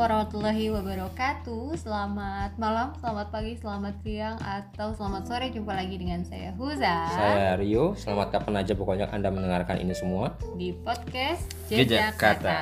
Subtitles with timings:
[0.00, 6.56] warahmatullahi wabarakatuh Selamat malam, selamat pagi, selamat siang, atau selamat sore Jumpa lagi dengan saya
[6.56, 12.16] Huza Saya Rio, selamat kapan aja pokoknya Anda mendengarkan ini semua Di podcast Jejak Jejak
[12.16, 12.40] Kata.
[12.40, 12.60] Kata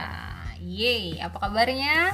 [0.59, 2.11] Yeay, apa kabarnya?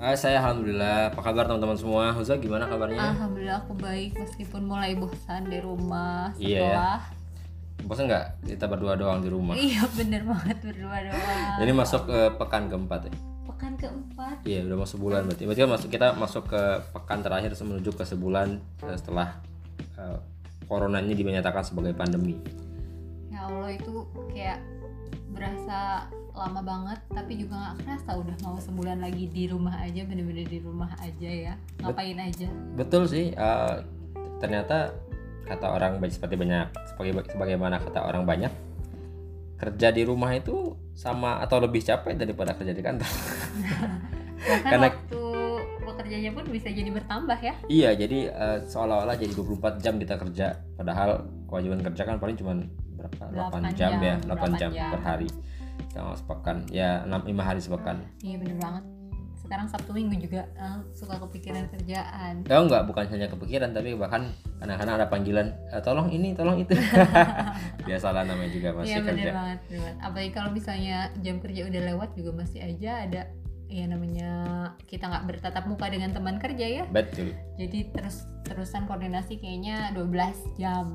[0.00, 2.16] Ah, Saya Alhamdulillah, apa kabar teman-teman semua?
[2.16, 3.12] Huza gimana kabarnya?
[3.12, 6.64] Alhamdulillah aku baik meskipun mulai bosan di rumah Iya ya.
[6.64, 7.00] setelah
[7.82, 9.52] Bosan nggak kita berdua doang di rumah?
[9.52, 13.31] Iya bener banget berdua doang Ini masuk ke pekan keempat ya?
[13.62, 15.46] Pekan keempat Iya, udah masuk bulan berarti.
[15.46, 19.38] Berarti kan masuk kita masuk ke pekan terakhir menuju ke sebulan eh, setelah
[19.94, 20.18] eh,
[20.66, 22.42] corona ini dinyatakan sebagai pandemi.
[23.30, 24.02] Ya Allah itu
[24.34, 24.58] kayak
[25.30, 30.48] berasa lama banget tapi juga nggak kerasa udah mau sebulan lagi di rumah aja bener-bener
[30.50, 31.54] di rumah aja ya
[31.86, 33.76] ngapain aja Betul sih, eh,
[34.42, 34.90] ternyata
[35.46, 38.50] kata orang seperti banyak sebagai sebagaimana kata orang banyak
[39.62, 43.06] kerja di rumah itu sama atau lebih capek daripada kerja di kantor.
[44.42, 45.22] bahkan Karena- waktu
[45.82, 50.46] bekerjanya pun bisa jadi bertambah ya Iya, jadi eh, seolah-olah jadi 24 jam kita kerja,
[50.74, 52.58] padahal kewajiban kerja kan paling cuma
[52.98, 53.22] berapa?
[53.54, 54.90] 8, 8 jam, ya, jam, 8 jam, 8 jam.
[54.90, 55.28] per hari.
[55.92, 57.96] Sama sepekan, ya 6 5 hari sepekan.
[58.18, 58.84] iya bener banget
[59.52, 64.32] sekarang Sabtu Minggu juga eh, suka kepikiran kerjaan Tahu nggak bukan hanya kepikiran tapi bahkan
[64.56, 66.72] kadang-kadang ada panggilan "Eh, tolong ini, tolong itu.
[67.84, 69.30] Biasalah namanya juga masih iya bener kerja.
[69.36, 73.22] banget bener banget apalagi kalau misalnya jam kerja udah lewat juga masih aja ada
[73.68, 74.30] ya namanya
[74.84, 77.36] kita nggak bertatap muka dengan teman kerja ya Betul.
[77.56, 80.08] jadi terus terusan koordinasi kayaknya 12
[80.56, 80.88] jam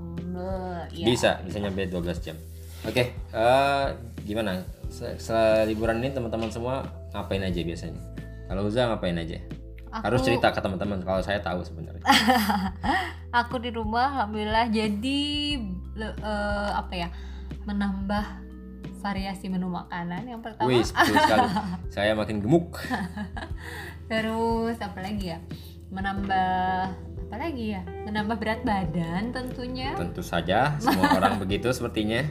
[0.92, 1.06] ya.
[1.06, 2.38] Bisa, bisa nyampe 12 jam.
[2.86, 3.86] Oke, eh,
[4.24, 4.62] gimana?
[4.88, 7.98] Se- Setelah liburan ini teman-teman semua ngapain aja biasanya?
[8.48, 9.40] Kalau Uza ngapain aja?
[9.90, 12.04] Aku- Harus cerita ke teman-teman kalau saya tahu sebenarnya.
[13.40, 15.22] aku di rumah alhamdulillah jadi
[15.96, 17.08] eh, apa ya
[17.64, 18.26] menambah
[18.98, 21.16] variasi menu makanan yang pertama Wih, sekali.
[21.96, 22.80] Saya makin gemuk.
[24.06, 25.40] terus apa lagi ya
[25.90, 26.92] menambah
[27.28, 32.24] apa lagi ya menambah berat badan tentunya Tentu saja, semua orang begitu sepertinya.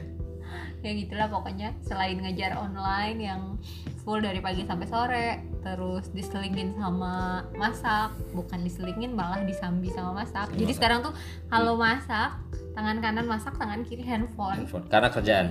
[0.80, 3.40] ya gitulah pokoknya selain ngejar online yang
[4.00, 5.28] full dari pagi sampai sore
[5.66, 10.78] terus diselingin sama masak bukan diselingin malah disambi sama masak jadi masak.
[10.78, 11.10] sekarang tuh
[11.50, 12.38] kalau masak
[12.70, 14.86] tangan kanan masak tangan kiri handphone Handphone.
[14.86, 15.46] Karena kerjaan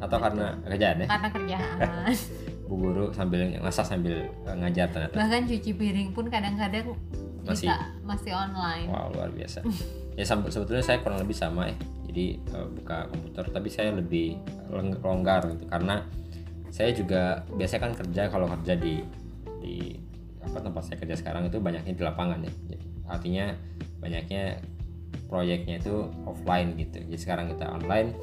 [0.00, 1.06] atau karena kerjaan ya?
[1.06, 1.76] karena kerjaan
[2.70, 5.12] Bu guru sambil ngasak sambil eh, ngajar ternyata.
[5.12, 6.94] bahkan cuci piring pun kadang-kadang
[7.44, 7.68] Masih.
[7.68, 9.60] bisa masih online Wow, luar biasa.
[10.18, 11.76] Ya sebetulnya saya kurang lebih sama ya.
[12.08, 14.36] Jadi eh, buka komputer tapi saya lebih
[15.00, 16.04] longgar gitu karena
[16.70, 19.02] saya juga biasanya kan kerja kalau kerja di
[19.60, 19.96] di
[20.40, 22.52] apa tempat saya kerja sekarang itu banyaknya di lapangan ya.
[23.06, 23.44] Artinya
[24.00, 24.58] banyaknya
[25.28, 27.04] proyeknya itu offline gitu.
[27.04, 28.16] Jadi sekarang kita online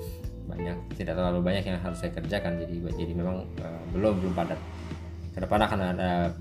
[0.47, 4.59] banyak tidak terlalu banyak yang harus saya kerjakan jadi jadi memang eh, belum belum padat.
[5.35, 6.33] Ke depan akan ada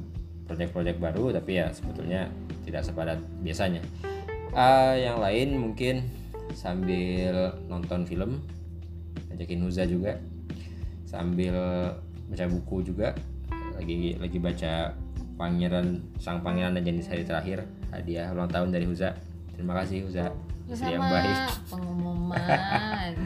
[0.47, 2.31] proyek-proyek baru tapi ya sebetulnya
[2.65, 3.83] tidak sepadat biasanya.
[4.57, 6.09] Ah, yang lain mungkin
[6.57, 8.41] sambil nonton film
[9.37, 10.17] ajakin Huza juga
[11.05, 11.55] sambil
[12.27, 13.13] baca buku juga
[13.77, 14.73] lagi lagi baca
[15.37, 19.13] Pangeran Sang Pangeran dan Jenis Hari Terakhir hadiah ulang tahun dari Huza.
[19.53, 20.33] Terima kasih Huza.
[20.67, 21.37] Istri yang sama baik.
[21.71, 23.15] pengumuman.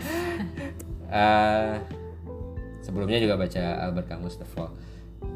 [1.11, 1.75] Eh,
[2.87, 4.71] sebelumnya juga baca Albert Camus The Fall.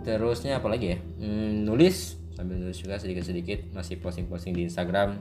[0.07, 0.99] Terusnya apa lagi ya?
[1.19, 5.19] Hmm, nulis sambil nulis juga sedikit-sedikit masih posting-posting di Instagram.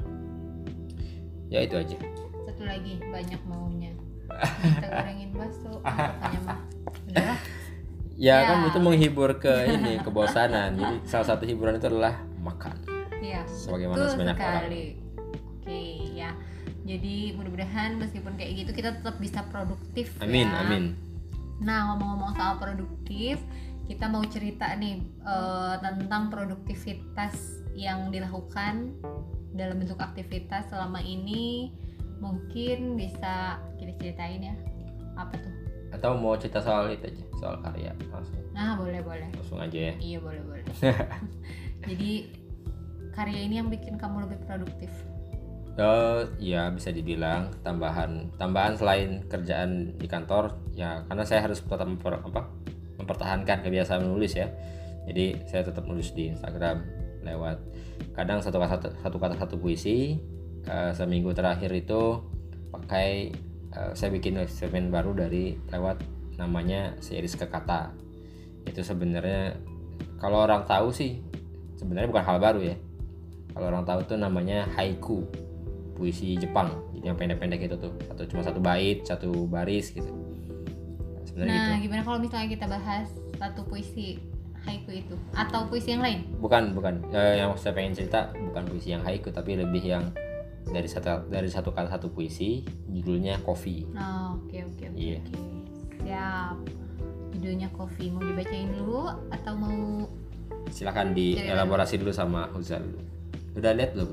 [1.50, 1.98] Ya itu aja.
[2.46, 3.98] Satu lagi banyak maunya.
[4.62, 6.60] Kita gorengin bakso makanya mah
[8.14, 8.48] Ya, Ya.
[8.48, 10.78] kan itu menghibur ke ini kebosanan.
[10.78, 12.78] Jadi salah satu hiburan itu adalah makan.
[13.24, 14.64] Iya, Sebagaimana sebanyak orang.
[15.64, 15.82] Oke,
[16.14, 16.32] ya.
[16.84, 20.60] Jadi mudah-mudahan meskipun kayak gitu kita tetap bisa produktif Amin, ya.
[20.62, 20.84] amin.
[21.64, 23.40] Nah, ngomong-ngomong soal produktif,
[23.88, 28.92] kita mau cerita nih eh, tentang produktivitas yang dilakukan
[29.56, 31.72] dalam bentuk aktivitas selama ini.
[32.20, 34.56] Mungkin bisa kita ceritain ya.
[35.16, 35.63] Apa tuh?
[35.94, 38.42] Atau mau cerita soal itu aja, soal karya langsung.
[38.52, 39.30] Nah, boleh, boleh.
[39.38, 39.94] Langsung aja ya.
[40.02, 40.66] Iya, boleh, boleh.
[41.88, 42.12] Jadi
[43.14, 44.90] karya ini yang bikin kamu lebih produktif.
[45.74, 51.90] Oh, ya bisa dibilang tambahan tambahan selain kerjaan di kantor ya karena saya harus tetap
[51.90, 52.46] memper- apa,
[53.02, 54.54] mempertahankan kebiasaan menulis ya.
[55.10, 56.86] Jadi saya tetap nulis di Instagram
[57.26, 57.58] lewat
[58.14, 60.22] kadang satu kata satu, satu kata satu puisi.
[60.64, 62.22] Eh, seminggu terakhir itu
[62.72, 63.34] pakai
[63.74, 66.02] eh, saya bikin eksperimen baru dari lewat
[66.38, 67.94] namanya series ke kata.
[68.66, 69.58] Itu sebenarnya
[70.18, 71.20] kalau orang tahu sih
[71.76, 72.76] sebenarnya bukan hal baru ya.
[73.54, 75.28] Kalau orang tahu tuh namanya haiku
[75.94, 76.74] puisi Jepang.
[76.98, 77.94] Jadi yang pendek-pendek itu tuh.
[78.10, 80.10] Atau cuma satu bait satu baris gitu.
[81.30, 81.90] Sebenarnya Nah, gitu.
[81.90, 84.18] gimana kalau misalnya kita bahas satu puisi
[84.66, 85.16] haiku itu?
[85.38, 86.26] Atau puisi yang lain?
[86.42, 87.04] Bukan bukan.
[87.14, 90.10] Eh, yang saya pengen cerita bukan puisi yang haiku tapi lebih yang
[90.66, 95.20] dari satu dari satu kata satu puisi judulnya kopi Oh, oke oke oke Iya.
[95.20, 95.36] oke.
[96.04, 96.56] Siap.
[97.34, 100.06] Judulnya Coffee mau dibacain dulu atau mau
[100.70, 102.46] silakan dielaborasi dulu sama
[102.80, 103.02] dulu
[103.54, 104.10] udah lihat belum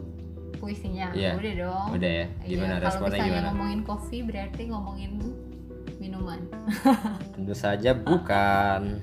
[0.57, 1.09] puisinya?
[1.13, 1.37] Iya.
[1.37, 1.89] Udah dong.
[1.97, 5.11] udah ya Iya, gimana kalau responnya misalnya gimana ngomongin coffee berarti ngomongin
[6.21, 6.41] minuman.
[7.35, 9.01] tentu saja bukan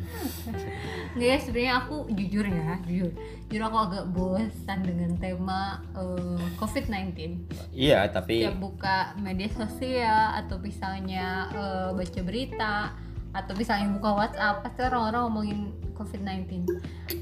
[1.17, 3.11] Nggak ya sebenarnya aku jujur ya, jujur.
[3.49, 7.41] Jujur aku agak bosan dengan tema eh, COVID-19.
[7.73, 12.93] iya tapi Setiap buka media sosial atau misalnya eh, baca berita
[13.33, 15.59] atau misalnya buka WhatsApp pasti orang-orang ngomongin
[15.97, 16.69] COVID-19.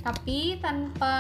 [0.04, 1.16] Tapi tanpa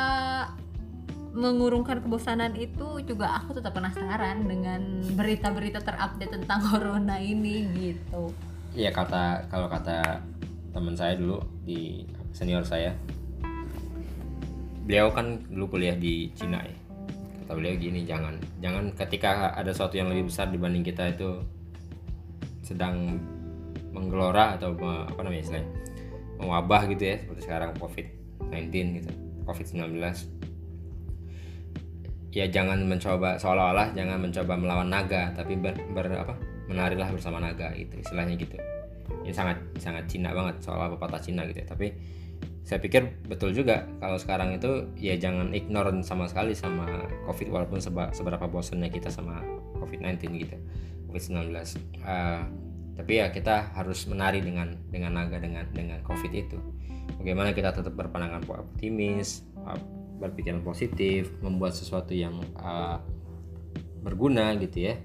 [1.36, 8.36] mengurungkan kebosanan itu juga aku tetap penasaran dengan berita-berita terupdate tentang corona ini gitu.
[8.75, 10.19] Iya kata kalau kata
[10.75, 12.04] teman saya dulu di
[12.36, 12.92] senior saya,
[14.83, 16.75] beliau kan dulu kuliah di Cina ya.
[17.39, 21.39] Kata beliau gini, jangan jangan ketika ada sesuatu yang lebih besar dibanding kita itu
[22.68, 23.16] sedang
[23.95, 25.72] menggelora atau apa namanya istilahnya
[26.36, 29.12] mewabah gitu ya seperti sekarang COVID-19 gitu,
[29.48, 30.04] COVID-19
[32.36, 37.73] ya jangan mencoba seolah-olah jangan mencoba melawan naga tapi ber, ber- apa menarilah bersama naga
[37.77, 38.57] gitu istilahnya gitu.
[39.25, 41.67] Ini sangat sangat Cina banget soal pepatah Cina gitu ya.
[41.69, 41.88] Tapi
[42.65, 47.77] saya pikir betul juga kalau sekarang itu ya jangan ignore sama sekali sama COVID walaupun
[47.77, 49.38] seba- seberapa bosannya kita sama
[49.77, 50.57] COVID-19 gitu
[51.13, 51.53] COVID-19
[52.01, 52.44] Eh,
[52.95, 56.57] tapi ya kita harus menari dengan dengan naga dengan dengan COVID itu.
[57.21, 59.79] Bagaimana kita tetap berpandangan optimis eh,
[60.17, 62.97] berpikiran positif membuat sesuatu yang eh,
[64.01, 64.97] berguna gitu ya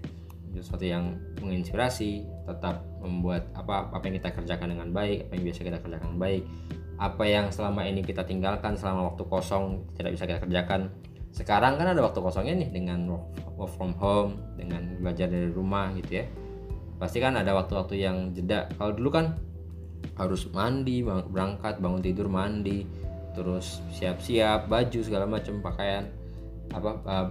[0.54, 5.60] sesuatu yang menginspirasi tetap membuat apa apa yang kita kerjakan dengan baik apa yang biasa
[5.62, 6.42] kita kerjakan dengan baik
[7.00, 10.92] apa yang selama ini kita tinggalkan selama waktu kosong tidak bisa kita kerjakan.
[11.32, 16.20] Sekarang kan ada waktu kosongnya nih dengan work, from home dengan belajar dari rumah gitu
[16.20, 16.24] ya.
[17.00, 18.68] Pasti kan ada waktu-waktu yang jeda.
[18.76, 19.40] Kalau dulu kan
[20.20, 22.84] harus mandi berangkat bangun tidur mandi
[23.32, 26.08] terus siap-siap baju segala macam pakaian
[26.76, 27.26] apa uh,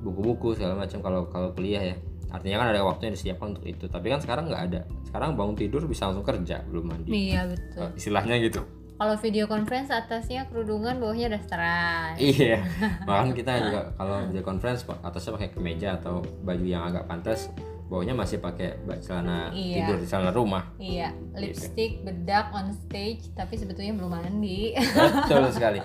[0.00, 1.96] buku-buku segala macam kalau kalau kuliah ya
[2.30, 3.84] artinya kan ada waktu yang disiapkan untuk itu.
[3.86, 4.80] Tapi kan sekarang nggak ada.
[5.04, 7.10] Sekarang bangun tidur bisa langsung kerja belum mandi.
[7.10, 7.86] Iya betul.
[7.86, 8.62] Uh, istilahnya gitu.
[8.94, 12.20] Kalau video conference atasnya kerudungan, bawahnya dasteran.
[12.20, 12.60] iya.
[13.08, 17.48] Bahkan kita juga kalau video conference atasnya pakai kemeja atau baju yang agak pantas
[17.90, 19.82] bawahnya masih pakai celana Iya.
[19.82, 20.62] tidur celana rumah.
[20.78, 24.78] Iya, lipstick, bedak on stage, tapi sebetulnya belum mandi.
[24.78, 25.82] betul sekali.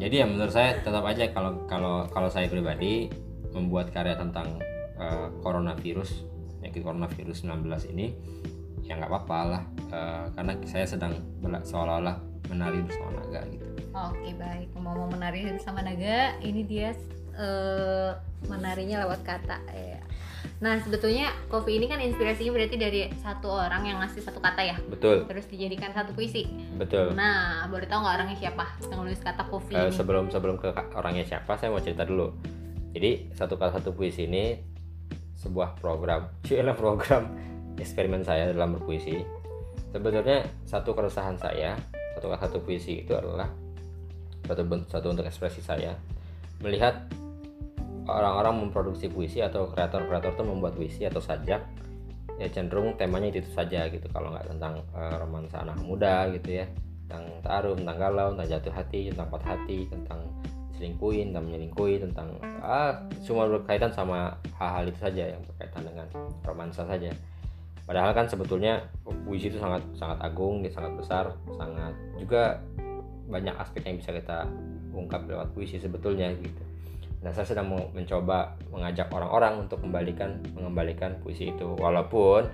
[0.00, 3.12] Jadi ya menurut saya tetap aja kalau kalau kalau saya pribadi
[3.52, 4.56] membuat karya tentang
[4.94, 6.10] eh, coronavirus
[6.56, 8.14] penyakit coronavirus 19 ini
[8.80, 11.14] ya nggak apa-apa lah Eh, karena saya sedang
[11.62, 13.62] seolah-olah menari bersama naga gitu
[13.94, 16.90] Oke baik, mau menari bersama naga, ini dia
[17.30, 18.10] eh,
[18.44, 19.62] menarinya lewat kata.
[19.70, 20.02] ya.
[20.58, 24.76] Nah sebetulnya kopi ini kan inspirasinya berarti dari satu orang yang ngasih satu kata ya,
[24.84, 26.42] betul terus dijadikan satu puisi.
[26.74, 29.94] betul Nah boleh tahu nggak orangnya siapa yang nulis kata kopi Eh, ini?
[29.94, 32.34] sebelum sebelum ke orangnya siapa saya mau cerita dulu
[32.90, 34.58] jadi satu kali satu puisi ini
[35.44, 37.28] sebuah program cuilah program
[37.76, 39.20] eksperimen saya dalam berpuisi.
[39.92, 41.76] Sebetulnya satu keresahan saya
[42.16, 43.46] satu satu puisi itu adalah
[44.48, 45.94] satu ben- satu untuk ekspresi saya.
[46.64, 47.04] Melihat
[48.08, 51.62] orang-orang memproduksi puisi atau kreator-kreator itu membuat puisi atau sajak
[52.34, 54.06] ya cenderung temanya itu, saja gitu.
[54.10, 56.66] Kalau nggak tentang eh, romansa anak muda gitu ya
[57.04, 60.20] tentang taruh tentang galau tentang jatuh hati tentang patah hati tentang
[60.74, 62.28] selingkuhin tentang menyelingkuhi tentang
[62.62, 66.06] ah cuma berkaitan sama hal-hal itu saja yang berkaitan dengan
[66.42, 67.10] romansa saja.
[67.84, 68.80] Padahal kan sebetulnya
[69.28, 72.58] puisi itu sangat sangat agung dia sangat besar sangat juga
[73.28, 74.48] banyak aspek yang bisa kita
[74.94, 76.62] ungkap lewat puisi sebetulnya gitu.
[77.24, 81.72] Nah, saya sedang mau mencoba mengajak orang-orang untuk kembalikan mengembalikan puisi itu.
[81.80, 82.44] Walaupun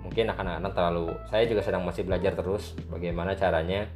[0.00, 3.88] mungkin akan akan terlalu saya juga sedang masih belajar terus bagaimana caranya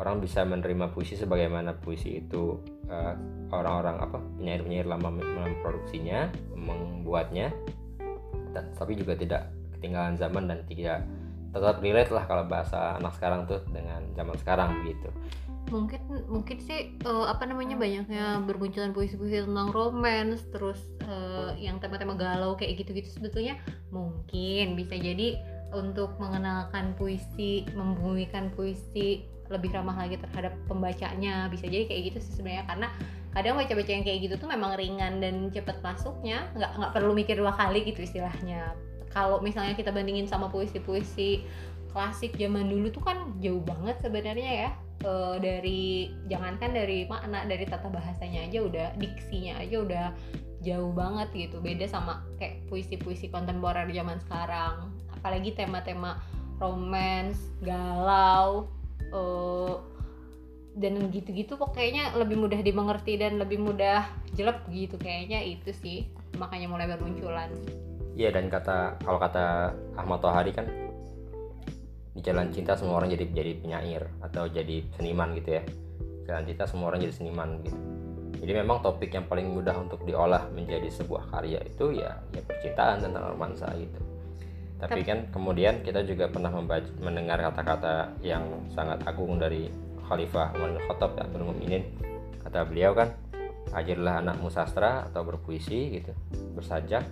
[0.00, 2.56] orang bisa menerima puisi sebagaimana puisi itu
[2.88, 3.14] eh,
[3.52, 7.52] orang-orang apa penyair-penyair lama mem- memproduksinya membuatnya
[8.56, 11.04] Ta- tapi juga tidak ketinggalan zaman dan tidak
[11.50, 15.10] tetap relate lah kalau bahasa anak sekarang tuh dengan zaman sekarang gitu.
[15.70, 22.18] Mungkin mungkin sih eh, apa namanya banyaknya bermunculan puisi-puisi tentang romance terus eh, yang tema-tema
[22.18, 23.60] galau kayak gitu-gitu sebetulnya
[23.94, 25.38] mungkin bisa jadi
[25.70, 32.32] untuk mengenalkan puisi membumikan puisi lebih ramah lagi terhadap pembacanya bisa jadi kayak gitu sih
[32.38, 32.64] sebenarnya.
[32.70, 32.88] Karena
[33.34, 37.36] kadang baca-baca yang kayak gitu tuh memang ringan dan cepat masuknya nggak nggak perlu mikir
[37.36, 38.74] dua kali gitu istilahnya.
[39.10, 41.42] Kalau misalnya kita bandingin sama puisi-puisi
[41.90, 44.70] klasik zaman dulu tuh kan jauh banget sebenarnya ya.
[45.00, 50.06] Eh, dari jangankan dari makna dari tata bahasanya aja udah diksinya aja udah
[50.60, 51.56] jauh banget gitu.
[51.58, 54.92] Beda sama kayak puisi-puisi kontemporer zaman sekarang.
[55.10, 56.20] Apalagi tema-tema
[56.60, 58.68] romance galau
[59.10, 59.74] eh,
[60.78, 64.06] dan gitu-gitu pokoknya lebih mudah dimengerti dan lebih mudah
[64.38, 66.06] jelek gitu kayaknya itu sih
[66.38, 67.50] makanya mulai bermunculan
[68.18, 70.66] Iya dan kata kalau kata Ahmad Tohari kan
[72.10, 75.62] di jalan cinta semua orang jadi jadi penyair atau jadi seniman gitu ya.
[76.26, 77.78] Jalan cinta semua orang jadi seniman gitu.
[78.40, 83.04] Jadi memang topik yang paling mudah untuk diolah menjadi sebuah karya itu ya ya percintaan
[83.04, 84.00] tentang romansa gitu.
[84.80, 89.68] Tapi Tapi- kan kemudian kita juga pernah membaca, mendengar kata-kata yang sangat agung dari
[90.08, 91.84] Khalifah Umar bin Khattab ya, Amirul Mukminin.
[92.40, 93.12] Kata beliau kan,
[93.76, 96.16] ajarlah anakmu sastra atau berpuisi gitu,
[96.56, 97.04] bersajak.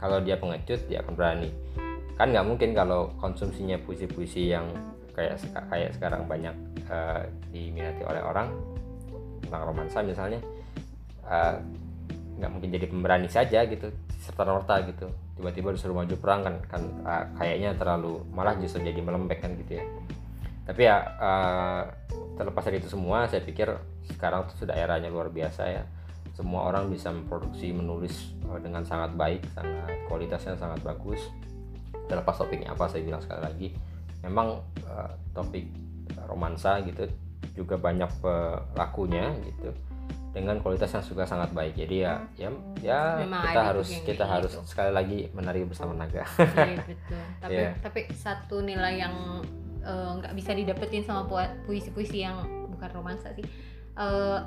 [0.00, 1.52] Kalau dia pengecut, dia akan berani.
[2.16, 4.64] Kan nggak mungkin kalau konsumsinya puisi-puisi yang
[5.12, 5.36] kayak
[5.68, 6.56] kayak sekarang banyak
[6.88, 7.22] eh,
[7.52, 8.48] diminati oleh orang
[9.44, 10.40] tentang romansa misalnya,
[11.28, 11.54] eh,
[12.40, 13.92] nggak mungkin jadi pemberani saja gitu
[14.26, 15.06] serta merta gitu.
[15.38, 19.78] Tiba-tiba disuruh maju perang kan kan uh, kayaknya terlalu malah justru jadi melembek kan gitu
[19.78, 19.84] ya.
[20.66, 21.82] Tapi ya uh,
[22.34, 23.70] terlepas dari itu semua saya pikir
[24.10, 25.84] sekarang tuh sudah eranya luar biasa ya.
[26.34, 31.22] Semua orang bisa memproduksi menulis uh, dengan sangat baik sangat kualitasnya sangat bagus.
[32.10, 33.68] Terlepas topiknya apa saya bilang sekali lagi
[34.26, 34.58] memang
[34.90, 35.70] uh, topik
[36.26, 37.06] romansa gitu
[37.54, 39.70] juga banyak pelakunya gitu
[40.36, 42.48] dengan kualitas yang juga sangat baik jadi ya ya
[42.84, 44.68] ya Memang kita harus tuh kita kayak harus gitu.
[44.68, 47.22] sekali lagi menari bersama naga Iya betul.
[47.42, 47.70] Tapi Iya.
[47.80, 49.40] tapi satu nilai yang
[49.80, 52.36] eh, nggak bisa didapetin sama pu- puisi-puisi yang
[52.68, 53.46] bukan romansa sih.
[53.94, 54.38] Eh,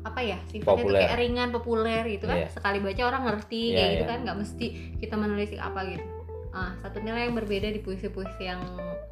[0.00, 1.00] apa ya sifatnya tuh Populer.
[1.04, 2.48] kayak ringan populer gitu kan Iya.
[2.48, 4.08] sekali baca orang ngerti Iya, kayak gitu iya.
[4.08, 4.66] kan nggak mesti
[4.96, 6.04] kita menulis apa gitu
[6.52, 8.62] ah satu nilai yang berbeda di puisi-puisi yang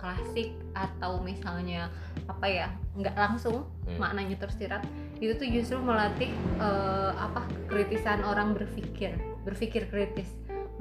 [0.00, 1.93] klasik atau misalnya
[2.26, 4.02] apa ya nggak langsung Hmm.
[4.02, 4.83] maknanya tersirat
[5.23, 9.14] itu tuh justru melatih eh, apa kritisan orang berpikir
[9.47, 10.26] berpikir kritis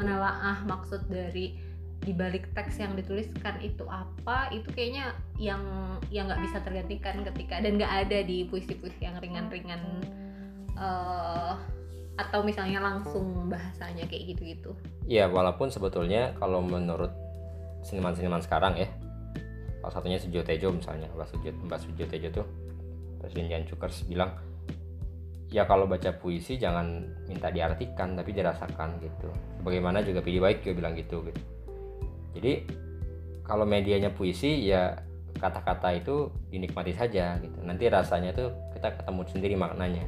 [0.02, 1.54] menelaah maksud dari
[2.02, 5.62] di balik teks yang dituliskan itu apa itu kayaknya yang
[6.10, 9.82] yang nggak bisa tergantikan ketika dan nggak ada di puisi-puisi yang ringan-ringan
[10.82, 11.54] eh,
[12.16, 14.72] atau misalnya langsung bahasanya kayak gitu-gitu?
[15.04, 17.12] Ya walaupun sebetulnya kalau menurut
[17.84, 18.88] seniman-seniman sekarang ya
[19.84, 22.48] salah satunya Sujo Tejo misalnya Mbak Sujo, Mbak Sujo Tejo tuh
[23.22, 24.34] Presiden Jan Cukers bilang
[25.54, 29.30] ya kalau baca puisi jangan minta diartikan tapi dirasakan gitu.
[29.62, 31.42] Bagaimana juga Pidi Baik juga bilang gitu gitu.
[32.36, 32.54] Jadi
[33.46, 34.98] kalau medianya puisi ya
[35.36, 37.60] kata-kata itu dinikmati saja gitu.
[37.62, 40.06] Nanti rasanya tuh kita ketemu sendiri maknanya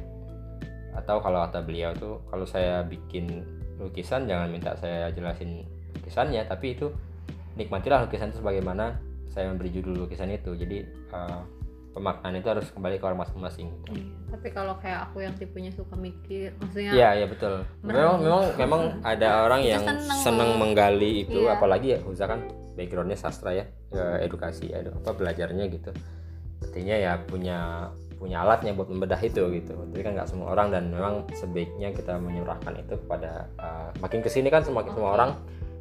[0.96, 3.44] atau kalau kata beliau tuh kalau saya bikin
[3.78, 5.62] lukisan jangan minta saya jelasin
[5.94, 6.90] lukisannya tapi itu
[7.54, 11.40] nikmatilah lukisan itu sebagaimana saya memberi judul lukisan itu jadi eh,
[11.94, 13.98] pemaknaan itu harus kembali ke orang masing-masing gitu.
[14.30, 17.66] tapi kalau kayak aku yang tipenya suka mikir maksudnya Iya, iya betul.
[17.82, 20.58] Memang memang memang ada orang yang seneng senang loh.
[20.62, 21.58] menggali itu Iya.
[21.58, 22.46] apalagi ya Huza kan
[22.78, 25.90] backgroundnya sastra ya, ya, edukasi edu, apa belajarnya gitu.
[26.62, 29.72] Artinya ya punya punya alatnya buat membedah itu gitu.
[29.78, 34.28] Tapi kan nggak semua orang dan memang sebaiknya kita menyurahkan itu kepada uh, makin ke
[34.28, 35.16] sini kan semakin semua Oke.
[35.22, 35.30] orang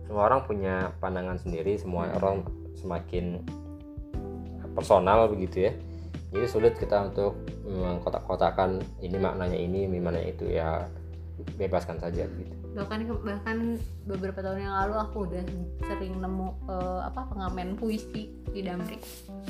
[0.07, 2.17] semua orang punya pandangan sendiri, semua Hmm.
[2.21, 2.35] orang
[2.77, 3.41] semakin
[4.77, 5.73] personal begitu ya
[6.29, 7.33] jadi sulit kita untuk
[7.65, 10.85] mengkotak-kotakan ini maknanya ini ini maknanya itu ya
[11.57, 13.57] bebaskan saja gitu bahkan bahkan
[14.05, 15.43] beberapa tahun yang lalu aku udah
[15.89, 19.01] sering nemu eh, apa pengamen puisi di Damri.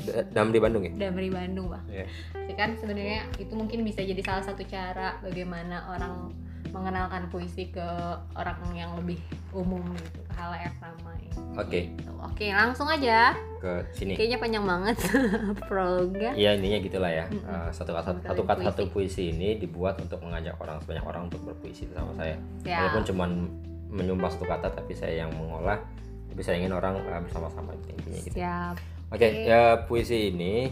[0.08, 0.92] Da- dalam di Bandung ya?
[0.96, 2.08] Damri Bandung bah Iya.
[2.32, 6.32] Tapi kan sebenarnya itu mungkin bisa jadi salah satu cara bagaimana orang
[6.70, 7.88] mengenalkan puisi ke
[8.36, 9.18] orang yang lebih
[9.52, 11.18] umum gitu ke halayak ramai.
[11.58, 11.90] Oke.
[11.90, 12.12] Gitu.
[12.14, 13.34] oke langsung aja.
[13.58, 14.14] Ke sini.
[14.14, 14.96] Kayaknya panjang banget.
[15.68, 17.24] Prolognya Iya intinya gitulah ya.
[17.26, 17.48] Mm-mm.
[17.48, 18.68] Eh, satu kata Menggali satu kata puisi.
[18.68, 22.36] satu puisi ini dibuat untuk mengajak orang sebanyak orang untuk berpuisi bersama saya.
[22.62, 22.86] Ya.
[22.86, 23.30] Walaupun cuman
[23.88, 25.80] menyumbang satu kata tapi saya yang mengolah.
[26.28, 28.36] Tapi saya ingin orang eh, bersama-sama intinya gitu.
[28.38, 28.76] Siap.
[29.08, 29.48] Oke, Oke.
[29.48, 30.68] ya puisi ini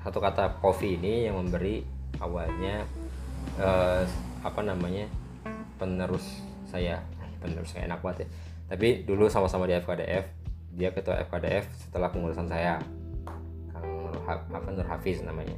[0.00, 1.84] satu kata kopi ini yang memberi
[2.22, 2.86] awalnya
[3.60, 4.02] eh,
[4.40, 5.04] apa namanya
[5.80, 7.00] penerus saya
[7.40, 8.28] penerus nggak enak banget ya.
[8.76, 10.24] Tapi dulu sama-sama di FKDF,
[10.76, 12.78] dia ketua FKDF setelah pengurusan saya,
[13.72, 15.56] Kang Nur, Hafiz namanya.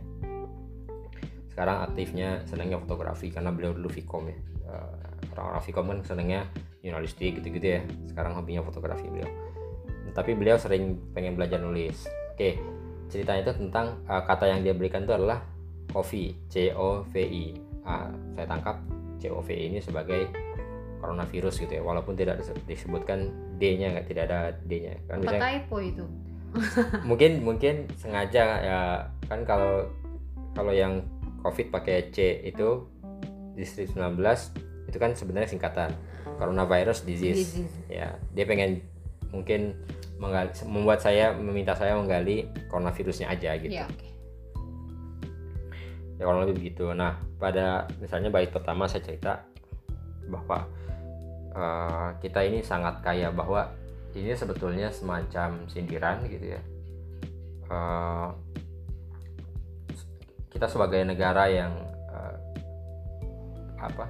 [1.50, 4.38] Sekarang aktifnya senangnya fotografi karena beliau dulu Vkom ya.
[4.72, 4.94] Eh,
[5.36, 6.40] Orang-orang Vkom kan senangnya
[6.80, 7.80] jurnalistik gitu-gitu ya.
[8.08, 9.28] Sekarang hobinya fotografi beliau
[10.12, 12.04] tapi beliau sering pengen belajar nulis.
[12.36, 12.60] Oke,
[13.08, 15.40] ceritanya itu tentang uh, kata yang dia berikan itu adalah
[15.92, 17.44] coffee, C O V I.
[17.82, 18.78] Ah, saya tangkap
[19.22, 20.26] C O V I ini sebagai
[20.98, 23.30] coronavirus gitu ya walaupun tidak disebutkan
[23.62, 24.98] D-nya nggak tidak ada D-nya.
[25.06, 26.04] Kan misalnya typo itu?
[27.08, 28.80] Mungkin mungkin sengaja ya.
[29.30, 29.86] Kan kalau
[30.58, 31.06] kalau yang
[31.46, 32.86] covid pakai C itu
[33.54, 34.18] distrik 19
[34.90, 35.90] itu kan sebenarnya singkatan
[36.36, 37.56] coronavirus disease.
[37.56, 37.74] Disease.
[37.88, 38.82] ya dia pengen
[39.32, 39.78] mungkin
[40.20, 43.72] menggali, membuat saya meminta saya menggali coronavirusnya aja gitu.
[43.72, 44.11] Ya oke
[46.18, 46.90] ya kurang lebih begitu.
[46.92, 49.42] Nah pada misalnya bait pertama saya cerita
[50.28, 50.68] bahwa
[51.52, 53.72] eh, kita ini sangat kaya bahwa
[54.12, 56.60] ini sebetulnya semacam sindiran gitu ya.
[57.72, 58.28] Eh,
[60.52, 61.72] kita sebagai negara yang
[62.12, 62.36] eh,
[63.80, 64.06] apa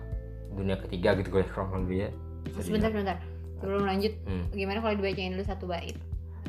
[0.52, 2.10] dunia ketiga gitu gue kurang lebih ya.
[2.60, 3.16] Sebentar sebentar
[3.62, 4.50] sebelum lanjut Hmm.
[4.50, 5.96] gimana kalau dibacain dulu satu bait?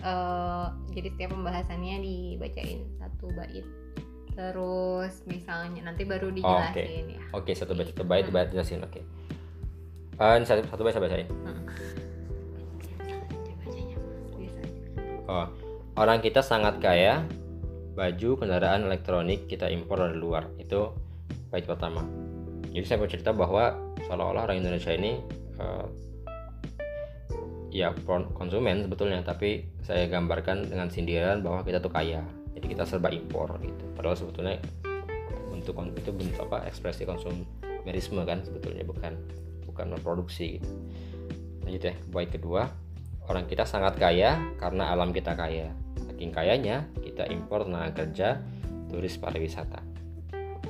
[0.04, 0.68] Eh,
[0.98, 3.64] jadi setiap pembahasannya dibacain satu bait
[4.34, 8.78] terus misalnya nanti baru dijelasin ya Oke, satu bait satu bait bait jelasin.
[8.86, 9.02] Oke.
[10.22, 11.28] Eh, ini satu, satu bait saya bacain.
[12.78, 13.18] Bisa aja.
[15.26, 15.48] Oh,
[15.98, 17.26] orang kita sangat kaya.
[17.98, 20.46] Baju, kendaraan elektronik kita impor dari luar.
[20.62, 20.94] Itu
[21.50, 22.06] bait pertama.
[22.70, 23.74] Jadi saya mau cerita bahwa
[24.06, 25.18] seolah-olah orang Indonesia ini
[25.58, 25.86] eh,
[27.74, 27.98] ya
[28.38, 32.22] konsumen sebetulnya, tapi saya gambarkan dengan sindiran bahwa kita tuh kaya.
[32.64, 33.84] Jadi kita serba impor gitu.
[33.92, 34.56] Padahal sebetulnya
[35.52, 39.20] untuk itu bentuk apa ekspresi konsumerisme kan sebetulnya bukan
[39.68, 40.72] bukan produksi gitu.
[41.68, 42.72] Lanjut ya, bait kedua
[43.28, 45.76] orang kita sangat kaya karena alam kita kaya.
[46.08, 48.40] Saking kayanya kita impor tenaga kerja
[48.88, 49.84] turis pariwisata.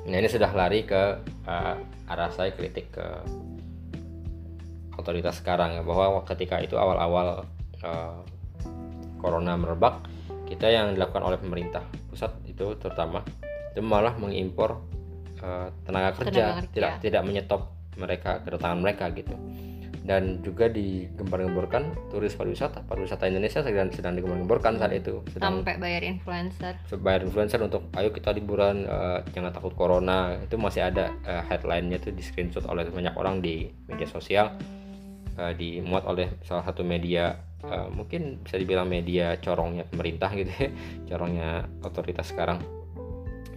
[0.10, 1.76] Nah ini sudah lari ke eh,
[2.10, 3.06] arah saya kritik ke
[4.98, 7.46] otoritas sekarang ya bahwa ketika itu awal-awal
[7.86, 8.18] eh,
[9.22, 10.13] corona merebak
[10.46, 13.24] kita yang dilakukan oleh pemerintah pusat itu terutama
[13.74, 14.84] itu malah mengimpor
[15.42, 16.72] eh, tenaga kerja, Tenaga kerja.
[16.74, 17.62] tidak tidak menyetop
[17.98, 19.34] mereka kedatangan mereka gitu.
[20.04, 22.84] Dan juga digembar-gemborkan turis pariwisata.
[22.84, 25.24] Pariwisata Indonesia sedang sedang digembar-gemborkan saat itu.
[25.32, 26.76] Sedang sampai bayar influencer.
[27.00, 30.36] Bayar influencer untuk ayo kita liburan eh, jangan takut corona.
[30.44, 34.52] Itu masih ada eh, headline-nya tuh di screenshot oleh banyak orang di media sosial
[35.40, 40.70] eh, dimuat oleh salah satu media eh, mungkin bisa dibilang media corongnya pemerintah gitu ya
[41.10, 41.50] corongnya
[41.84, 42.60] otoritas sekarang.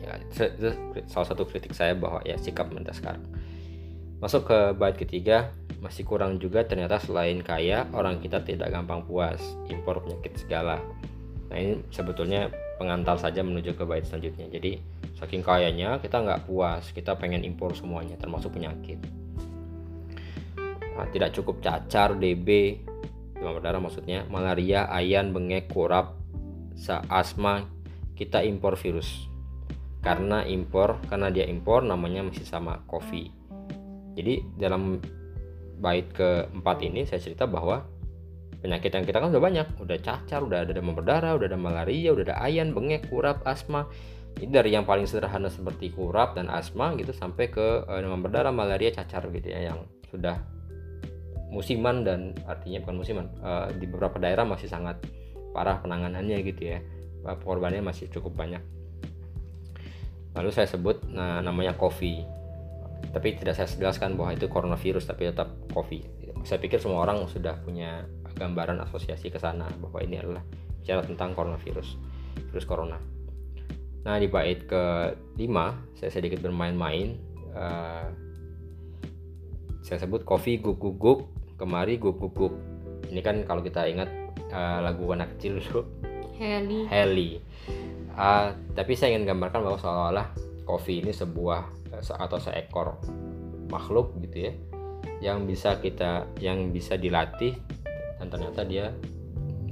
[0.03, 0.71] Ya itu,
[1.11, 3.27] salah satu kritik saya bahwa ya sikap pemerintah sekarang.
[4.23, 9.43] Masuk ke bait ketiga masih kurang juga ternyata selain kaya orang kita tidak gampang puas
[9.69, 10.81] impor penyakit segala.
[11.53, 12.49] Nah ini sebetulnya
[12.81, 14.49] pengantar saja menuju ke bait selanjutnya.
[14.49, 14.81] Jadi
[15.21, 19.01] saking kayanya kita nggak puas kita pengen impor semuanya termasuk penyakit.
[20.97, 22.81] Nah, tidak cukup cacar DB
[23.47, 26.19] demam berdarah maksudnya malaria ayan bengek kurap
[27.07, 27.63] asma
[28.19, 29.31] kita impor virus.
[30.03, 33.31] Karena impor karena dia impor namanya masih sama kopi.
[34.19, 34.99] Jadi dalam
[35.79, 37.87] bait keempat ini saya cerita bahwa
[38.59, 39.67] penyakit yang kita kan udah banyak.
[39.79, 43.87] Udah cacar udah ada demam berdarah udah ada malaria udah ada ayan bengek kurap asma.
[44.37, 48.51] Ini dari yang paling sederhana seperti kurap dan asma gitu sampai ke eh, demam berdarah
[48.51, 50.56] malaria cacar gitu ya yang sudah
[51.57, 55.01] musiman dan artinya bukan musiman eh, di beberapa daerah masih sangat
[55.57, 56.79] parah penanganannya gitu ya.
[57.25, 58.61] Eh, korbannya masih cukup banyak.
[60.37, 62.21] Lalu saya sebut nah namanya kopi
[63.13, 66.05] tapi tidak saya jelaskan bahwa itu coronavirus tapi tetap kopi
[66.47, 68.07] saya pikir semua orang sudah punya
[68.39, 70.47] gambaran asosiasi ke sana bahwa ini adalah
[70.79, 71.99] bicara tentang coronavirus
[72.55, 73.03] virus corona.
[74.07, 77.19] Nah di bait ke 5 saya sedikit bermain-main.
[77.51, 78.09] Eh,
[79.83, 81.21] saya sebut kopi guk guk guk
[81.57, 82.55] kemari guk guk guk
[83.09, 84.09] ini kan kalau kita ingat
[84.53, 85.83] eh, lagu anak kecil dulu
[86.37, 87.31] Heli heli
[88.17, 90.33] Ah, tapi saya ingin gambarkan bahwa seolah-olah
[90.65, 92.97] kopi ini sebuah eh, atau seekor
[93.69, 94.53] makhluk gitu ya
[95.21, 97.57] yang bisa kita yang bisa dilatih
[98.17, 98.97] dan ternyata dia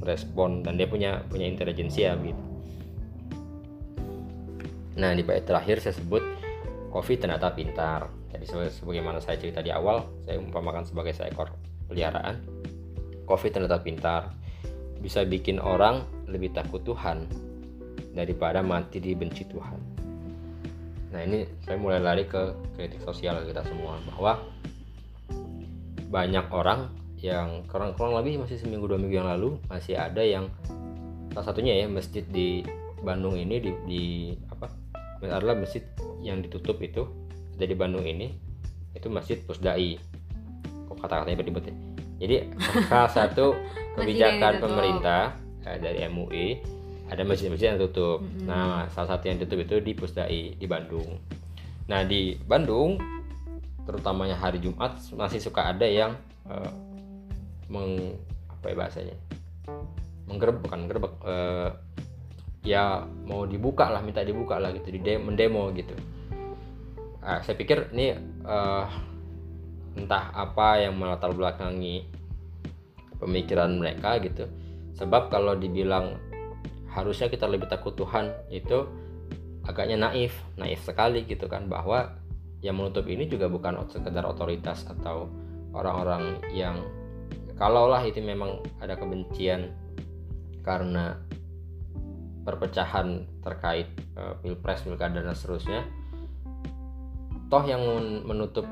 [0.04, 2.44] respon dan dia punya punya intelijensia gitu.
[5.00, 6.20] Nah di bait terakhir saya sebut
[6.92, 8.12] kopi ternyata pintar.
[8.28, 8.44] Jadi
[8.76, 11.48] sebagaimana saya cerita di awal, saya umpamakan sebagai seekor
[11.90, 12.40] peliharaan.
[13.24, 14.32] Kopi ternyata pintar,
[15.00, 17.28] bisa bikin orang lebih takut Tuhan
[18.12, 19.80] daripada mati dibenci Tuhan.
[21.14, 24.42] Nah ini saya mulai lari ke kritik sosial kita semua bahwa
[26.10, 30.52] banyak orang yang kurang kurang lebih masih seminggu dua minggu yang lalu masih ada yang
[31.32, 32.62] salah satunya ya masjid di
[33.00, 34.02] Bandung ini di, di
[34.52, 34.68] apa
[35.24, 35.82] adalah masjid
[36.20, 37.08] yang ditutup itu
[37.56, 38.30] ada di Bandung ini
[38.94, 39.98] itu masjid Pusdai
[40.88, 41.74] kok kata-katanya ribet ya
[42.18, 42.36] jadi
[42.88, 43.58] salah satu
[43.98, 44.64] kebijakan ditutup.
[44.70, 45.22] pemerintah
[45.66, 46.46] eh, dari MUI
[47.04, 48.24] ada masjid-masjid yang tutup.
[48.24, 48.48] Mm-mm.
[48.48, 51.20] Nah, salah satu yang tutup itu di Pusdai di Bandung.
[51.84, 52.96] Nah, di Bandung
[53.84, 56.16] terutamanya hari Jumat masih suka ada yang
[56.48, 56.72] uh,
[57.68, 58.16] meng
[58.48, 59.16] apa ya bahasanya
[60.24, 61.68] menggerebek bukan menggerebek uh,
[62.64, 65.92] ya mau dibuka lah minta dibuka lah gitu di mendemo gitu
[67.20, 68.16] uh, saya pikir ini
[68.48, 68.88] uh,
[69.94, 72.06] entah apa yang melatar belakangi
[73.18, 74.50] pemikiran mereka gitu.
[74.94, 76.18] Sebab kalau dibilang
[76.94, 78.86] harusnya kita lebih takut Tuhan itu
[79.66, 82.14] agaknya naif naif sekali gitu kan bahwa
[82.62, 85.28] yang menutup ini juga bukan sekedar otoritas atau
[85.74, 86.78] orang-orang yang
[87.58, 89.74] kalaulah itu memang ada kebencian
[90.62, 91.18] karena
[92.44, 95.84] perpecahan terkait uh, pilpres pilkada dan seterusnya
[97.52, 97.84] toh yang
[98.24, 98.64] menutup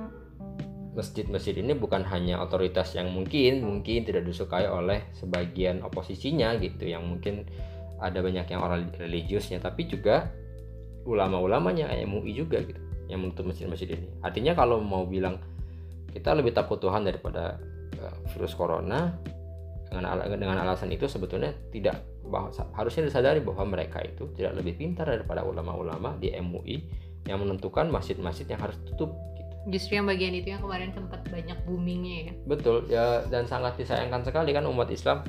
[0.93, 7.09] masjid-masjid ini bukan hanya otoritas yang mungkin mungkin tidak disukai oleh sebagian oposisinya gitu yang
[7.09, 7.49] mungkin
[7.97, 10.29] ada banyak yang orang religiusnya tapi juga
[11.09, 12.79] ulama-ulamanya MUI juga gitu
[13.11, 14.09] yang menutup masjid-masjid ini.
[14.21, 15.41] Artinya kalau mau bilang
[16.13, 17.57] kita lebih takut Tuhan daripada
[17.99, 19.17] uh, virus corona
[19.89, 25.09] dengan dengan alasan itu sebetulnya tidak bahwa harusnya disadari bahwa mereka itu tidak lebih pintar
[25.09, 26.77] daripada ulama-ulama di MUI
[27.29, 29.13] yang menentukan masjid-masjid yang harus tutup
[29.71, 32.33] justru yang bagian itu yang kemarin sempat banyak boomingnya ya.
[32.47, 35.23] Betul ya dan sangat disayangkan sekali kan umat Islam.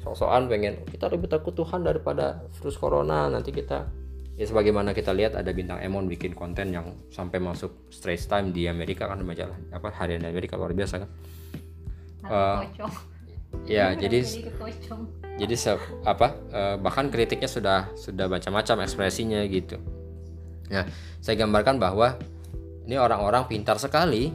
[0.00, 3.90] Sok-sokan pengen kita lebih takut Tuhan daripada virus corona nanti kita.
[4.38, 8.64] Ya sebagaimana kita lihat ada bintang Emon bikin konten yang sampai masuk Straits Time di
[8.70, 11.10] Amerika kan majalah apa harian Amerika luar biasa kan.
[12.24, 12.62] Uh,
[13.66, 14.22] ya jadi
[15.36, 15.72] jadi se
[16.06, 19.76] apa uh, bahkan kritiknya sudah sudah macam-macam ekspresinya gitu.
[20.72, 20.88] Ya
[21.20, 22.16] saya gambarkan bahwa
[22.90, 24.26] ini orang-orang pintar sekali.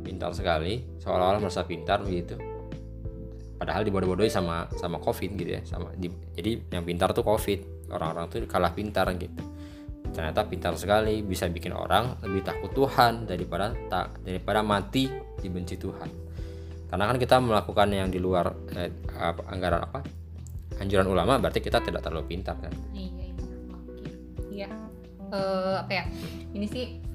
[0.00, 0.80] Pintar sekali.
[0.96, 2.40] Seolah-olah merasa pintar begitu.
[3.60, 5.62] Padahal dibodoh-bodohi sama sama covid gitu ya.
[5.68, 7.92] Sama di, jadi yang pintar tuh covid.
[7.92, 9.36] Orang-orang tuh kalah pintar gitu.
[10.08, 11.20] Ternyata pintar sekali.
[11.20, 15.12] Bisa bikin orang lebih takut Tuhan daripada tak daripada mati
[15.44, 16.08] dibenci Tuhan.
[16.88, 18.88] Karena kan kita melakukan yang di luar eh,
[19.20, 20.00] apa, anggaran apa?
[20.80, 22.72] Anjuran ulama berarti kita tidak terlalu pintar kan?
[22.96, 23.34] Iya iya.
[24.48, 24.68] Iya.
[25.28, 26.04] Uh, apa ya?
[26.56, 27.07] Ini sih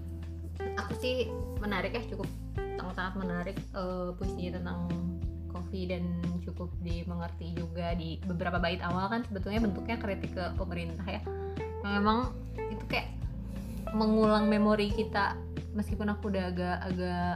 [0.84, 1.32] aku sih
[1.64, 2.28] menarik ya cukup
[2.76, 4.80] sangat-sangat menarik uh, puisinya tentang
[5.54, 6.04] kopi dan
[6.44, 9.22] cukup dimengerti juga di beberapa bait awal kan.
[9.30, 11.22] Sebetulnya bentuknya kritik ke pemerintah ya.
[11.86, 13.14] Memang itu kayak
[13.94, 15.38] mengulang memori kita
[15.78, 17.36] meskipun aku udah agak-agak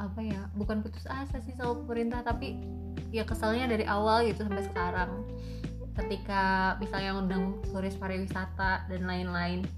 [0.00, 2.56] apa ya bukan putus asa sih sama pemerintah tapi
[3.12, 5.10] ya kesalnya dari awal gitu sampai sekarang.
[5.96, 9.68] Ketika misalnya undang turis pariwisata dan lain-lain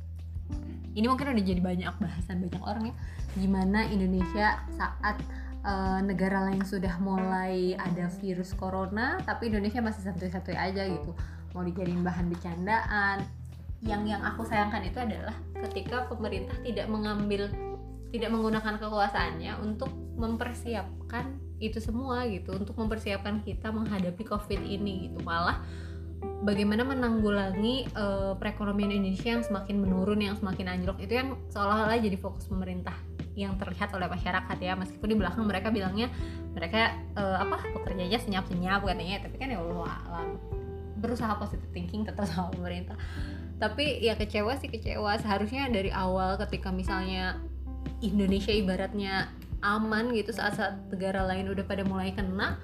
[0.92, 2.94] ini mungkin udah jadi banyak bahasan banyak orang ya.
[3.40, 5.16] Gimana Indonesia saat
[5.64, 11.16] uh, negara lain sudah mulai ada virus corona tapi Indonesia masih satu-satu aja gitu.
[11.56, 13.24] Mau dijadiin bahan bercandaan.
[13.82, 15.34] Yang yang aku sayangkan itu adalah
[15.66, 17.50] ketika pemerintah tidak mengambil
[18.12, 25.18] tidak menggunakan kekuasaannya untuk mempersiapkan itu semua gitu untuk mempersiapkan kita menghadapi covid ini gitu.
[25.24, 25.64] Malah
[26.42, 32.18] bagaimana menanggulangi uh, perekonomian Indonesia yang semakin menurun yang semakin anjlok itu yang seolah-olah jadi
[32.18, 32.94] fokus pemerintah
[33.38, 34.74] yang terlihat oleh masyarakat ya.
[34.76, 36.10] Meskipun di belakang mereka bilangnya
[36.52, 39.22] mereka uh, apa pekerjanya senyap-senyap katanya.
[39.24, 40.28] Tapi kan ya Allah alam
[40.98, 42.98] berusaha positive thinking tetap sama pemerintah.
[43.62, 45.16] Tapi ya kecewa sih kecewa.
[45.22, 47.38] Seharusnya dari awal ketika misalnya
[48.02, 49.30] Indonesia ibaratnya
[49.62, 52.58] aman gitu saat-saat negara lain udah pada mulai kena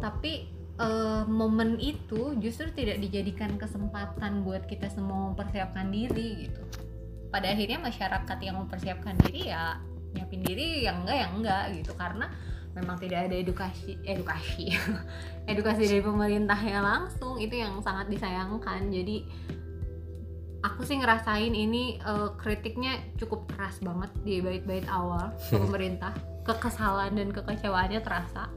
[0.00, 0.48] tapi
[0.82, 6.62] uh, momen itu justru tidak dijadikan kesempatan buat kita semua mempersiapkan diri gitu.
[7.30, 9.80] Pada akhirnya masyarakat yang mempersiapkan diri ya
[10.12, 11.92] nyiapin diri yang enggak yang enggak gitu.
[11.96, 12.26] Karena
[12.72, 14.72] memang tidak ada edukasi edukasi
[15.52, 18.92] edukasi dari pemerintah yang langsung itu yang sangat disayangkan.
[18.92, 19.16] Jadi
[20.62, 26.12] aku sih ngerasain ini uh, kritiknya cukup keras banget di bait-bait awal ke pemerintah.
[26.42, 28.50] Kekesalan dan kekecewaannya terasa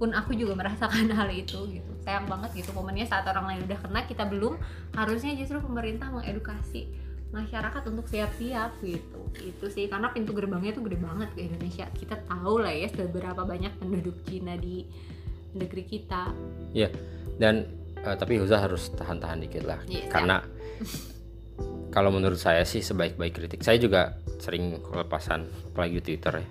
[0.00, 1.92] pun aku juga merasakan hal itu gitu.
[2.00, 4.56] Sayang banget gitu momennya saat orang lain udah kena kita belum.
[4.96, 6.88] Harusnya justru pemerintah mengedukasi
[7.30, 9.20] masyarakat untuk siap-siap gitu.
[9.36, 11.84] Itu sih karena pintu gerbangnya tuh gede banget ke Indonesia.
[11.92, 14.88] Kita tahu lah ya seberapa banyak penduduk Cina di
[15.52, 16.32] negeri kita.
[16.72, 16.88] Ya
[17.36, 17.68] dan
[18.00, 19.84] uh, tapi Huza harus tahan-tahan dikit lah.
[19.84, 20.36] Yes, iya, karena
[21.94, 26.46] kalau menurut saya sih sebaik-baik kritik saya juga sering kelepasan apalagi di Twitter ya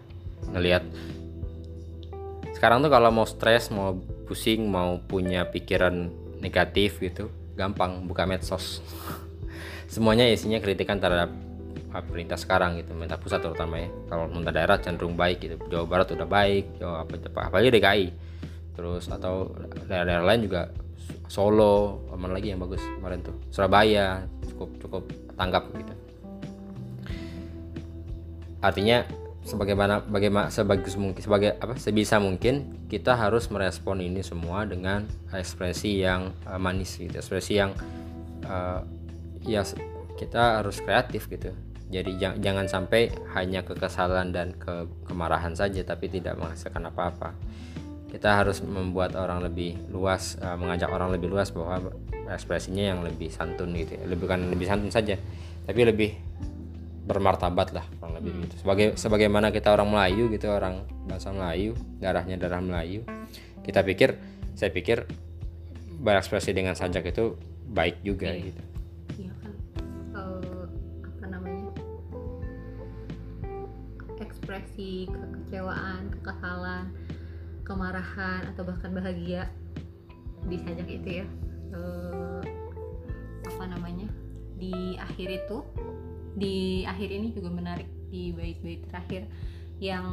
[0.52, 0.84] ngelihat
[2.60, 3.96] sekarang tuh kalau mau stres mau
[4.28, 6.12] pusing mau punya pikiran
[6.44, 8.84] negatif gitu gampang buka medsos.
[9.94, 11.32] Semuanya isinya kritikan terhadap
[11.88, 13.88] pemerintah sekarang gitu pemerintah pusat terutama ya.
[14.12, 18.08] Kalau pemerintah daerah cenderung baik gitu Jawa Barat udah baik Jawa apa apa apalagi DKI
[18.76, 19.56] terus atau
[19.88, 20.68] daerah-daerah lain juga
[21.32, 23.40] Solo mana lagi yang bagus kemarin tuh?
[23.56, 25.04] Surabaya cukup cukup
[25.40, 25.94] tanggap gitu.
[28.60, 29.08] Artinya
[29.50, 36.06] sebagaimana bagaimana sebagus mungkin sebagai apa sebisa mungkin kita harus merespon ini semua dengan ekspresi
[36.06, 37.74] yang uh, manis gitu ekspresi yang
[38.46, 38.86] uh,
[39.42, 39.66] ya
[40.20, 41.56] kita harus kreatif gitu.
[41.90, 47.34] Jadi jang, jangan sampai hanya kekesalan dan ke kemarahan saja tapi tidak menghasilkan apa-apa.
[48.14, 51.90] Kita harus membuat orang lebih luas uh, mengajak orang lebih luas bahwa
[52.30, 54.06] ekspresinya yang lebih santun gitu ya.
[54.06, 55.18] lebih bukan lebih santun saja
[55.66, 56.14] tapi lebih
[57.10, 57.86] bermartabat lah
[58.20, 58.44] lebih hmm.
[58.46, 58.56] gitu.
[58.62, 63.08] Sebagai sebagaimana kita orang Melayu gitu orang bahasa Melayu darahnya darah Melayu
[63.64, 64.20] kita pikir
[64.56, 65.08] saya pikir
[66.00, 67.36] berekspresi dengan sajak itu
[67.70, 68.44] baik juga iya.
[68.50, 68.64] gitu.
[69.20, 69.54] Iya kan?
[70.16, 70.66] Uh,
[71.06, 71.72] apa namanya?
[74.20, 76.86] Ekspresi kekecewaan kekesalan
[77.68, 79.52] kemarahan atau bahkan bahagia
[80.48, 81.26] di sajak itu ya.
[81.76, 82.42] Uh,
[83.44, 84.08] apa namanya?
[84.58, 85.58] Di akhir itu
[86.40, 89.26] di akhir ini juga menarik di bait-bait terakhir
[89.80, 90.06] yang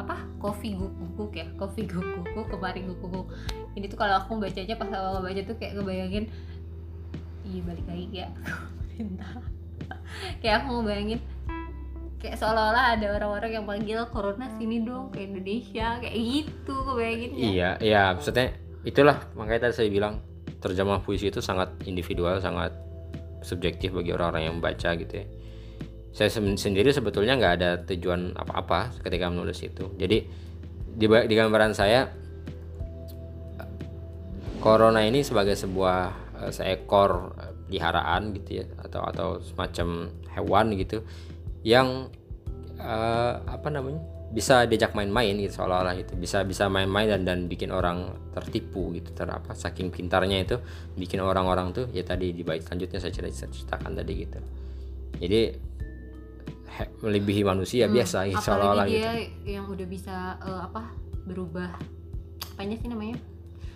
[0.00, 1.46] apa kopi guguk ya?
[1.54, 3.30] Kopi guguk kemarin guguk
[3.78, 6.24] ini tuh kalau aku bacanya pas awal baca tuh kayak ngebayangin
[7.46, 9.32] iya balik lagi kayak pemerintah
[10.42, 11.20] kayak aku ngebayangin
[12.20, 15.96] kayak seolah-olah ada orang-orang yang panggil corona sini dong ke Indonesia.
[16.04, 20.20] Kayak gitu kebayangin ya iya iya maksudnya itulah makanya tadi saya bilang
[20.60, 22.72] terjemah puisi itu sangat individual sangat
[23.40, 25.26] subjektif bagi orang-orang yang membaca gitu ya
[26.10, 29.94] saya sendiri sebetulnya nggak ada tujuan apa-apa ketika menulis itu.
[29.94, 30.26] Jadi
[30.90, 32.10] di, di gambaran saya
[34.60, 35.98] corona ini sebagai sebuah
[36.36, 37.32] uh, seekor
[37.70, 41.06] peliharaan gitu ya atau atau semacam hewan gitu
[41.62, 42.10] yang
[42.82, 46.18] uh, apa namanya bisa diajak main-main gitu seolah-olah gitu.
[46.18, 50.58] Bisa bisa main-main dan dan bikin orang tertipu gitu ter apa saking pintarnya itu
[50.98, 54.38] bikin orang-orang tuh ya tadi di bait selanjutnya saya cerita ceritakan tadi gitu.
[55.18, 55.69] Jadi
[57.00, 59.08] melebihi manusia hmm, biasa gitu seolah-olah gitu
[59.48, 60.92] yang udah bisa uh, apa
[61.26, 61.70] berubah
[62.56, 63.16] apanya sih namanya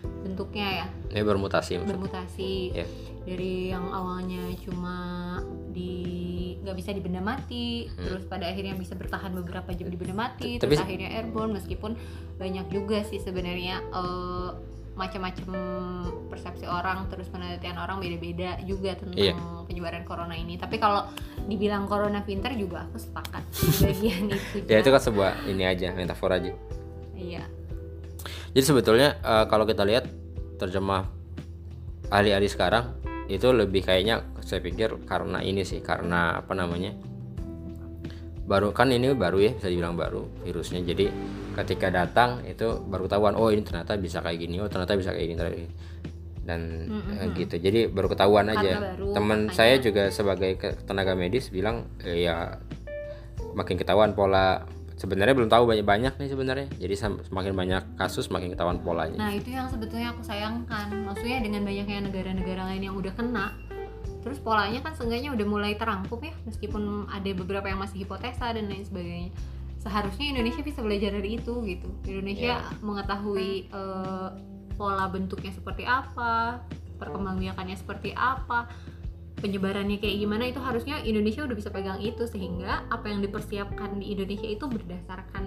[0.04, 0.86] bentuknya ya
[1.16, 1.90] ini bermutasi maksudnya.
[1.96, 2.88] bermutasi yeah.
[3.24, 4.96] dari yang awalnya cuma
[5.72, 5.92] di
[6.60, 8.04] nggak bisa di benda mati hmm.
[8.04, 11.96] terus pada akhirnya bisa bertahan beberapa jam di benda mati Tapi, terus akhirnya airborne meskipun
[12.36, 15.46] banyak juga sih sebenarnya uh, macam-macam
[16.30, 19.34] persepsi orang terus penelitian orang beda-beda juga tentang iya.
[19.66, 20.54] penyebaran corona ini.
[20.54, 21.10] Tapi kalau
[21.50, 23.42] dibilang corona pinter juga aku sepakat.
[23.84, 26.54] Bagian itu ya itu kan sebuah ini aja metafor aja.
[27.18, 27.44] Iya.
[28.54, 30.06] Jadi sebetulnya uh, kalau kita lihat
[30.62, 31.10] terjemah
[32.14, 32.94] ahli-ahli sekarang
[33.26, 36.92] itu lebih kayaknya saya pikir karena ini sih karena apa namanya
[38.44, 40.84] baru kan ini baru ya bisa dibilang baru virusnya.
[40.84, 41.08] Jadi
[41.54, 45.28] ketika datang itu baru ketahuan oh ini ternyata bisa kayak gini oh ternyata bisa kayak
[45.32, 45.40] gini
[46.44, 46.60] dan
[46.92, 47.32] mm-hmm.
[47.40, 47.56] gitu.
[47.56, 48.94] Jadi baru ketahuan aja.
[49.00, 52.60] Teman saya juga sebagai tenaga medis bilang e, ya
[53.56, 56.68] makin ketahuan pola sebenarnya belum tahu banyak banyak nih sebenarnya.
[56.76, 56.94] Jadi
[57.32, 59.16] semakin banyak kasus semakin ketahuan polanya.
[59.16, 60.92] Nah itu yang sebetulnya aku sayangkan.
[61.08, 63.56] Maksudnya dengan banyaknya negara-negara lain yang udah kena
[64.24, 68.66] terus polanya kan seenggaknya udah mulai terangkum ya meskipun ada beberapa yang masih hipotesa dan
[68.66, 69.30] lain sebagainya.
[69.84, 71.92] Seharusnya Indonesia bisa belajar dari itu gitu.
[72.08, 72.80] Indonesia yeah.
[72.80, 74.32] mengetahui uh,
[74.80, 76.64] pola bentuknya seperti apa
[76.96, 78.66] perkembangbiakannya seperti apa
[79.44, 84.16] penyebarannya kayak gimana itu harusnya Indonesia udah bisa pegang itu sehingga apa yang dipersiapkan di
[84.16, 85.44] Indonesia itu berdasarkan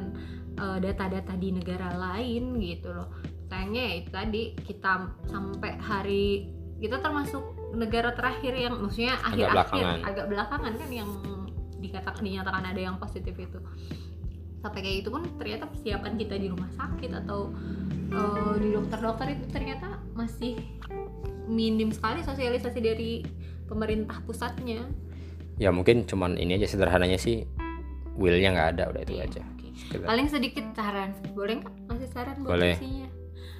[0.54, 3.10] eh, data-data uh, di negara lain gitu loh.
[3.50, 4.94] Sayangnya ya itu tadi kita
[5.34, 11.10] sampai hari kita termasuk negara terakhir yang maksudnya akhir-akhir agak, agak belakangan kan yang
[11.78, 13.60] dikatakan dinyatakan ada yang positif itu.
[14.64, 17.54] Sampai kayak itu pun ternyata persiapan kita di rumah sakit atau
[18.12, 20.58] uh, di dokter-dokter itu ternyata masih
[21.48, 23.12] minim sekali sosialisasi dari
[23.70, 24.84] pemerintah pusatnya.
[25.62, 27.46] Ya mungkin cuman ini aja sederhananya sih
[28.18, 29.42] willnya nggak ada udah itu iya, aja.
[29.94, 30.02] okay.
[30.02, 31.14] paling sedikit saran.
[31.38, 31.74] Boleh nggak?
[31.86, 32.74] Masih saran buat boleh.
[32.74, 33.17] isinya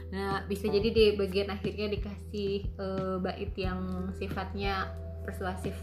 [0.08, 4.88] nah bisa jadi di bagian akhirnya dikasih uh, bait yang sifatnya
[5.28, 5.76] persuasif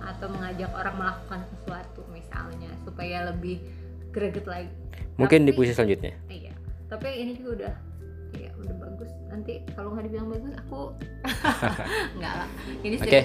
[0.00, 3.60] atau mengajak orang melakukan sesuatu misalnya supaya lebih
[4.12, 4.72] greget lagi.
[5.16, 6.16] Mungkin tapi, di puisi selanjutnya.
[6.28, 6.54] Iya
[6.88, 7.74] tapi ini juga udah
[8.38, 9.10] ya udah bagus.
[9.28, 10.80] Nanti kalau nggak dibilang bagus aku
[12.20, 12.48] nggak lah.
[12.84, 13.22] Ini okay.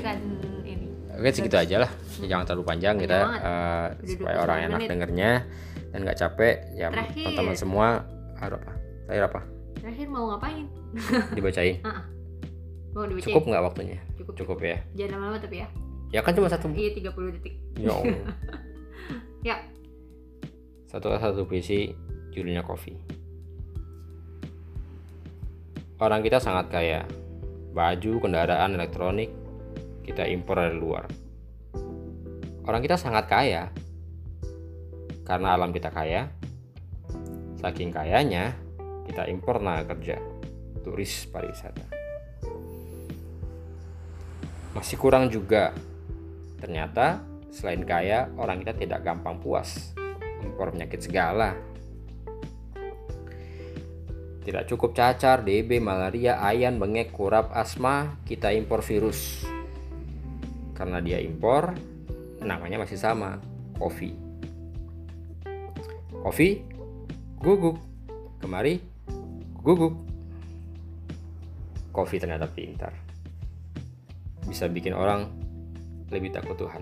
[0.65, 0.88] ini.
[1.19, 1.91] Oke segitu aja lah.
[2.23, 4.89] Jangan terlalu panjang kita uh, supaya orang enak menit.
[4.89, 5.32] dengernya
[5.89, 7.88] dan nggak capek ya teman-teman semua
[8.39, 8.73] harus apa?
[9.10, 10.65] Terakhir apa terakhir mau ngapain
[11.38, 12.04] dibacain uh-uh.
[12.96, 15.68] mau dibacain cukup nggak waktunya cukup, cukup ya jangan lama-lama tapi ya
[16.10, 17.94] ya kan cuma satu iya 30 detik ya
[19.56, 19.56] ya
[20.89, 21.94] satu satu puisi
[22.34, 23.20] judulnya kopi
[26.00, 27.04] Orang kita sangat kaya.
[27.76, 29.36] Baju, kendaraan, elektronik
[30.08, 31.04] kita impor dari luar.
[32.63, 33.68] Orang kita sangat kaya.
[35.28, 36.32] karena alam kita kaya.
[37.60, 38.56] Saking kayanya,
[39.10, 40.22] kita impor tenaga kerja,
[40.86, 41.86] turis pariwisata.
[44.78, 45.74] Masih kurang juga.
[46.62, 49.98] Ternyata selain kaya, orang kita tidak gampang puas.
[50.45, 51.58] Impor penyakit segala.
[54.45, 59.43] Tidak cukup cacar, DB, malaria, ayan, bengek, kurap, asma, kita impor virus.
[60.78, 61.76] Karena dia impor,
[62.39, 63.41] namanya masih sama,
[63.76, 64.15] kopi.
[66.24, 66.50] Kopi,
[67.41, 67.78] guguk.
[68.39, 68.88] Kemari,
[69.63, 69.93] guguk.
[71.89, 72.93] Kopi ternyata pintar.
[74.48, 75.30] Bisa bikin orang
[76.10, 76.82] lebih takut Tuhan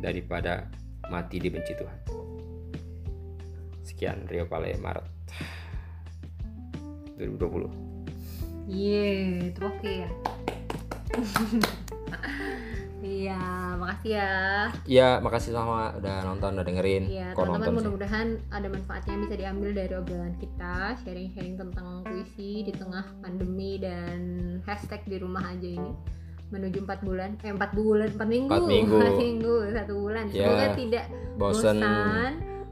[0.00, 0.70] daripada
[1.12, 1.98] mati dibenci Tuhan.
[3.84, 5.06] Sekian Rio Pale Maret
[7.18, 8.70] 2020.
[8.70, 10.10] Yeay, itu oke ya.
[13.00, 13.40] Iya,
[13.80, 14.32] makasih ya.
[14.84, 17.08] Ya, makasih sama udah nonton, udah dengerin.
[17.08, 22.72] Iya, teman-teman mudah-mudahan ada manfaatnya yang bisa diambil dari obrolan kita, sharing-sharing tentang puisi di
[22.76, 24.20] tengah pandemi dan
[24.68, 25.92] hashtag di rumah aja ini
[26.50, 28.96] menuju 4 bulan, eh 4 bulan, 4 minggu, Empat minggu.
[29.00, 30.24] 4 minggu, satu bulan.
[30.34, 31.04] Ya, Semoga tidak
[31.38, 31.76] bosan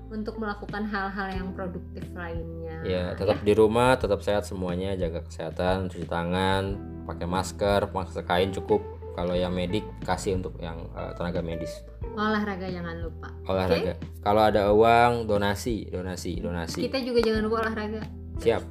[0.09, 2.81] untuk melakukan hal-hal yang produktif lainnya.
[2.85, 8.51] Ya, tetap di rumah, tetap sehat semuanya, jaga kesehatan, cuci tangan, pakai masker, masker kain
[8.53, 8.98] cukup.
[9.19, 11.83] Kalau yang medik kasih untuk yang eh, tenaga medis.
[12.15, 13.35] Olahraga jangan lupa.
[13.51, 13.99] Olahraga.
[14.23, 16.87] Kalau ada uang, donasi, donasi, donasi.
[16.87, 18.07] Kita juga jangan lupa olahraga.
[18.39, 18.63] Siap.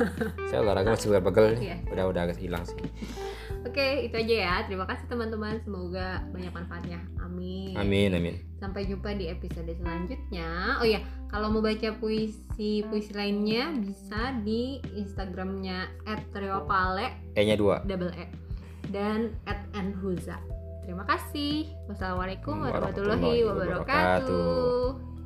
[0.48, 1.60] Saya olahraga masih pegel-pegel nih.
[1.60, 1.76] Iya.
[1.92, 2.80] Udah udah agak hilang sih.
[3.68, 4.54] Oke, itu aja ya.
[4.64, 5.60] Terima kasih teman-teman.
[5.60, 7.04] Semoga banyak manfaatnya.
[7.20, 7.76] Amin.
[7.76, 8.34] Amin, amin.
[8.56, 10.80] Sampai jumpa di episode selanjutnya.
[10.80, 15.92] Oh ya, kalau mau baca puisi puisi lainnya bisa di Instagramnya
[16.32, 17.84] @riopale E-nya dua.
[17.84, 18.49] double e
[18.90, 19.34] dan
[19.72, 20.36] @nhuza.
[20.84, 21.70] Terima kasih.
[21.86, 25.19] Wassalamualaikum warahmatullahi Warahmatullahi wabarakatuh.